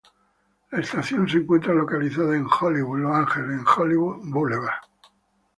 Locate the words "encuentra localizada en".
1.37-2.47